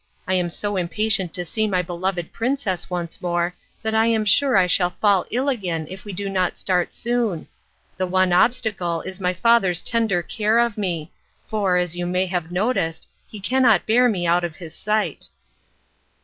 I 0.27 0.33
am 0.33 0.49
so 0.49 0.77
impatient 0.77 1.31
to 1.35 1.45
see 1.45 1.67
my 1.67 1.83
beloved 1.83 2.33
princess 2.33 2.89
once 2.89 3.21
more 3.21 3.53
that 3.83 3.93
I 3.93 4.07
am 4.07 4.25
sure 4.25 4.57
I 4.57 4.65
shall 4.65 4.89
fall 4.89 5.27
ill 5.29 5.47
again 5.47 5.85
if 5.91 6.05
we 6.05 6.11
do 6.11 6.27
not 6.27 6.57
start 6.57 6.95
soon. 6.95 7.47
The 7.97 8.07
one 8.07 8.33
obstacle 8.33 9.01
is 9.03 9.19
my 9.19 9.35
father's 9.35 9.79
tender 9.83 10.23
care 10.23 10.57
of 10.57 10.75
me, 10.75 11.11
for, 11.45 11.77
as 11.77 11.95
you 11.95 12.07
may 12.07 12.25
have 12.25 12.51
noticed, 12.51 13.07
he 13.27 13.39
cannot 13.39 13.85
bear 13.85 14.09
me 14.09 14.25
out 14.25 14.43
of 14.43 14.55
his 14.55 14.73
sight." 14.73 15.27